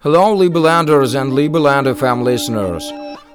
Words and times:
Hello, 0.00 0.32
Liberlanders 0.32 1.20
and 1.20 1.32
Liberlander 1.32 1.92
FM 1.92 2.22
listeners. 2.22 2.92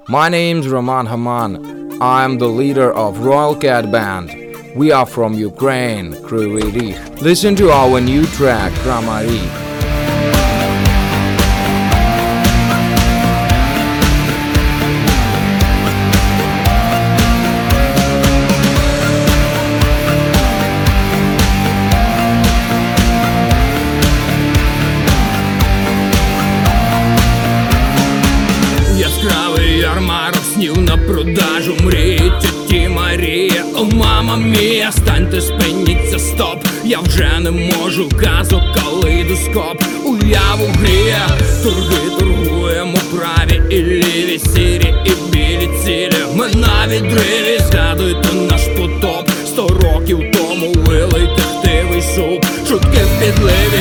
My 0.07 0.29
name's 0.29 0.69
Roman 0.69 1.07
Haman. 1.07 2.01
I'm 2.01 2.37
the 2.37 2.47
leader 2.47 2.89
of 2.93 3.19
Royal 3.19 3.53
Cat 3.53 3.91
Band. 3.91 4.31
We 4.73 4.89
are 4.89 5.05
from 5.05 5.33
Ukraine, 5.33 6.13
Kryvyi 6.13 6.71
Rih. 6.71 7.21
Listen 7.21 7.53
to 7.57 7.69
our 7.69 7.99
new 7.99 8.25
track, 8.27 8.71
Kramari. 8.83 9.72
Яскравий 29.23 29.77
ярмарок 29.79 30.41
снів 30.53 30.81
на 30.81 30.97
продажу. 30.97 31.77
Мрії 31.83 32.31
тіті 32.41 32.87
Марія. 32.89 33.65
О, 33.75 33.85
мама 33.95 34.35
мія, 34.35 34.91
станьте, 34.91 35.41
спиніться, 35.41 36.19
стоп. 36.19 36.65
Я 36.83 36.99
вже 36.99 37.39
не 37.39 37.51
можу, 37.51 38.09
казок 38.09 38.61
калейдоскоп. 38.75 39.83
Уяву 40.05 40.67
гріє, 40.67 41.27
торги 41.63 42.19
торгуємо 42.19 42.97
праві. 43.15 43.61
І 43.69 43.81
ліві, 43.81 44.39
сірі 44.39 44.95
і 45.05 45.31
білі 45.31 45.69
цілі. 45.85 46.23
Ми 46.35 46.47
на 46.47 46.87
відриві, 46.87 47.59
згадуйте 47.71 48.33
наш 48.51 48.61
потоп. 48.77 49.29
Сто 49.45 49.67
років 49.67 50.19
тому 50.33 50.73
вилийте 50.73 51.41
хтивий 51.41 52.01
суп. 52.01 52.45
Шутки 52.67 52.99
в 53.03 53.19
підливі 53.19 53.72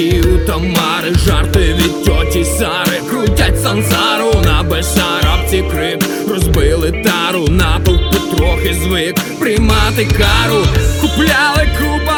у 0.00 0.46
Тамари 0.46 1.14
Жарти 1.26 1.74
від 1.74 2.04
тьоті 2.04 2.44
Сари. 2.44 3.00
Крутять 3.10 3.62
сансару 3.62 4.32
на 4.44 4.62
Бесарабці 4.62 5.64
крик 5.72 6.04
Розбили 6.28 6.92
тару, 7.04 7.48
натовп 7.48 8.36
трохи 8.36 8.74
звик. 8.74 9.14
Приймати 9.40 10.04
кару 10.04 10.66
Купляли 11.00 11.68
кубами 11.78 12.11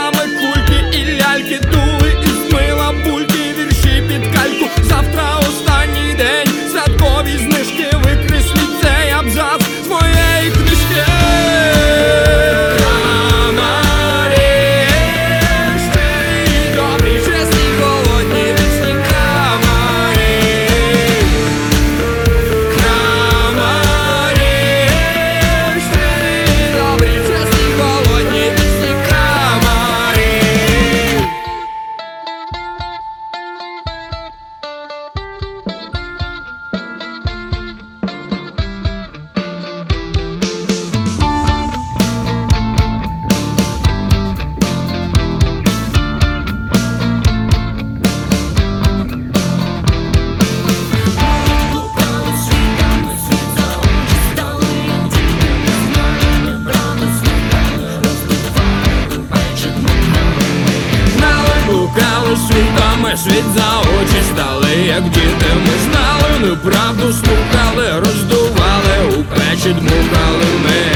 світ 63.17 63.45
за 63.57 63.81
очі 63.81 64.23
стали, 64.33 64.71
як 64.87 65.03
діти 65.03 65.47
ми 65.67 65.73
знали, 65.85 66.39
неправду 66.41 67.13
слухали, 67.13 68.01
роздували, 68.01 69.19
у 69.19 69.23
печі 69.23 69.73
дмухали 69.73 70.45
ми. 70.65 70.94